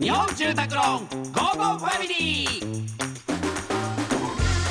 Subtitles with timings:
[0.00, 2.86] 日本住宅ローンゴーゴーファミリー。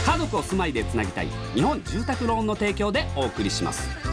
[0.05, 4.04] 家族を住まいでつなぎたい日本住宅ローンの提供でお送りします。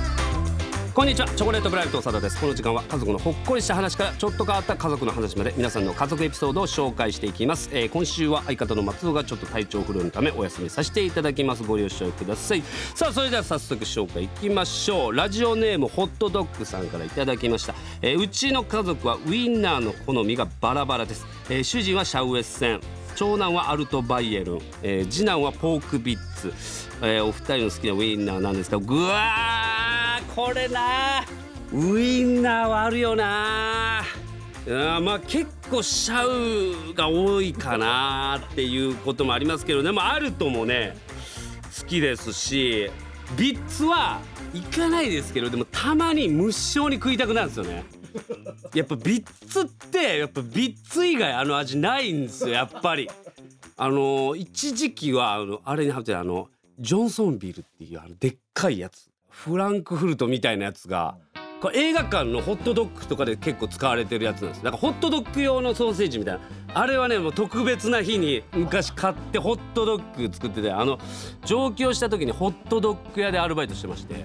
[0.95, 1.29] こんにちは。
[1.29, 2.39] チョコレートブライト長田です。
[2.39, 11.63] この時間は家族のほっこりした話からちょっと変わった家族の話まで皆さんの家族エピソードを紹介していきます、えー今週は相方の松尾がちょっと体調不良のためお休みさせていただきます。
[11.63, 12.63] ご了承ください。
[12.95, 15.17] さあそれでは早速紹介いきましょう。
[15.17, 22.81] ラジオネームホットドッグさんからいただきました、えーうちの家族はウインナーの好みがバラバラです、えー主人はシャウエッセン。
[23.15, 26.53] 長男はアルトバイエルン、えー次男はポークビッツ、
[27.01, 29.62] えーお二人の好きなウインナーなんですがぐわー
[30.35, 31.25] これな。
[31.75, 34.03] ウインナーはあるよな。
[34.67, 36.25] うんまあ結構シャ
[36.91, 40.97] ウが多いかなっていうこともありますけどでもアルトもね
[41.81, 42.89] 好きですし
[43.37, 44.21] ビッツは
[44.55, 47.85] いかないですけどでもたまに無性に食いたくなるんですよね。
[48.73, 53.11] やっぱビッツってやっぱビッツ以外あの味ないんですよやっぱり。
[53.77, 56.49] あの一時期はあのあれに貼ってあの
[56.79, 59.12] ジョンソンビルっていうあのでっかいやつ。
[59.33, 61.17] フランクフルトみたいなやつが
[61.63, 64.63] これ映画館のホットドッグとかで結構使われてるやつなんです。
[64.65, 66.41] なんかホットドッグ用のソーセージみたいな。
[66.75, 70.99] あれはねもう特別な日に昔買ってホットドッグ作っててあの
[71.45, 74.25] 上京した時にホットドッグ屋でアルバイトしてまして。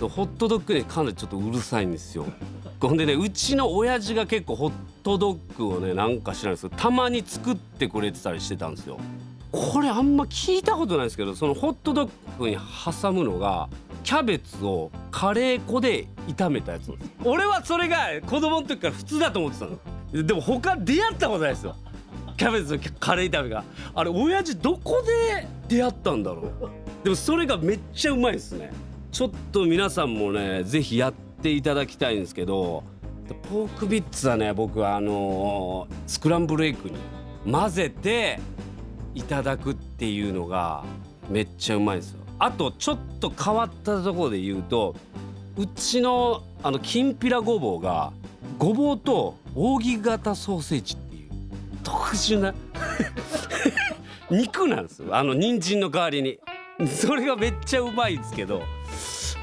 [0.00, 2.26] そうホットドッグねかなりちょっとうるさいんですよ。
[2.80, 8.98] ほんでねうちの親父が結構ホットドッグをねなんか知らないですけどたまに作ってくれてたりしてたんですよ。
[9.52, 13.68] これあんま聞いたことないですけどそのホットドッグに挟むのが
[14.04, 17.10] キャベツをカレー粉で炒めたやつなんです。
[17.24, 19.78] 俺はそれが子供の時から普通だと思ってたの。
[20.26, 21.74] でも他出会ったことないですよ。
[22.36, 23.64] キャベツのカレー炒めが。
[23.94, 26.70] あれ親父どこで出会ったんだろう。
[27.02, 28.70] でもそれがめっちゃうまいですね。
[29.10, 32.84] ちょっと皆さんもねぜひやっていただきたいんですけど。
[33.50, 36.96] ポークビッツはね僕はあのースクランブルエッグに
[37.50, 38.38] 混ぜて
[39.14, 40.84] いただくっていうのが
[41.30, 42.23] めっちゃうまいですよ。
[42.38, 44.94] あとちょっと変わったところで言うと
[45.56, 48.12] うちのあのきんぴらごぼうが
[48.58, 51.30] ごぼうと扇形ソーセージっていう
[51.82, 52.54] 特殊な
[54.30, 55.14] 肉なんですよ。
[55.14, 56.38] あの人参の代わりに。
[56.88, 58.60] それがめっちゃうまいですけど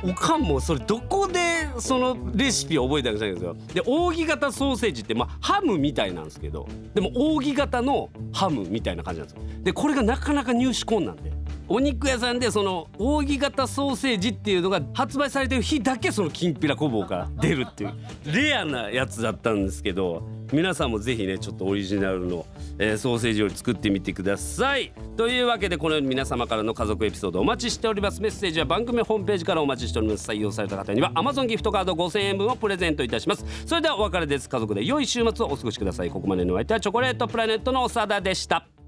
[0.04, 3.56] おかんもそれどこでそのレシピを覚えたかじゃないんですよ。
[3.74, 9.44] で扇形ソーセージってまあハムみたいなんですけどでも扇形のハムみたいな感じなんですよ。
[9.64, 11.32] でこれがなかなか入手困難で。
[11.72, 17.94] お肉屋さんでその扇形ソーセージっていうのが発売されてる日だけそのきんぴらごぼうから出るっていう
[18.26, 22.46] レアなやつだったんですけど皆さんもぜひねちょっとオリジナルの、
[22.78, 24.92] えーソーセージ料理作ってみてください。
[25.16, 28.22] というわけでこのように皆様からの家族エピソードお待ちしております。
[28.22, 30.30] メッセージは番組ホームページからお待ちしております。
[30.30, 33.46] 採用された方には Amazon ギフトカード5000円分をプレゼントいたします。
[33.66, 34.50] それではお別れです。
[34.50, 36.10] 家族で良い週末をお過ごしください。
[36.10, 38.81] ここまでのお相手はチョコレートプラネットの長田でした。